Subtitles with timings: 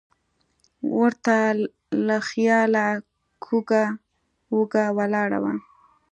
[0.99, 1.37] ور ته
[2.07, 2.87] له خیاله
[3.45, 3.85] کوږه
[4.55, 5.53] وږه ولاړه وه.